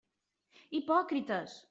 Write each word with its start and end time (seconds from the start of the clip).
Hipòcrites! 0.73 1.57